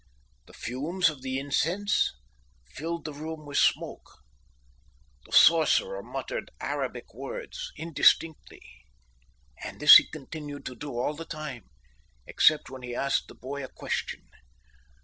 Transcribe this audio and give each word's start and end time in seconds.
The 0.47 0.53
fumes 0.53 1.09
of 1.11 1.21
the 1.21 1.37
incense 1.37 2.11
filled 2.73 3.05
the 3.05 3.13
room 3.13 3.45
with 3.45 3.59
smoke. 3.59 4.23
The 5.27 5.31
sorcerer 5.31 6.01
muttered 6.01 6.49
Arabic 6.59 7.13
words, 7.13 7.71
indistinctly, 7.75 8.63
and 9.63 9.79
this 9.79 9.97
he 9.97 10.07
continued 10.07 10.65
to 10.65 10.75
do 10.75 10.97
all 10.97 11.13
the 11.13 11.25
time 11.25 11.65
except 12.25 12.71
when 12.71 12.81
he 12.81 12.95
asked 12.95 13.27
the 13.27 13.35
boy 13.35 13.63
a 13.63 13.67
question. 13.69 14.23